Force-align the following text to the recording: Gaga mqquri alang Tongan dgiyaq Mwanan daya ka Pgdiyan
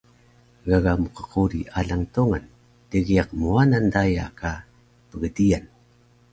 Gaga 0.69 0.93
mqquri 1.01 1.61
alang 1.79 2.03
Tongan 2.15 2.45
dgiyaq 2.89 3.29
Mwanan 3.39 3.85
daya 3.95 4.25
ka 4.39 4.51
Pgdiyan 5.09 5.65